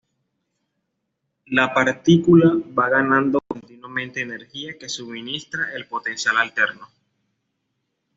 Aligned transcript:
La 1.45 1.71
partícula 1.75 2.53
va 2.69 2.89
ganando 2.89 3.39
continuamente 3.47 4.21
energía 4.23 4.75
que 4.79 4.89
suministra 4.89 5.75
el 5.75 5.85
potencial 5.85 6.37
alterno. 6.37 6.89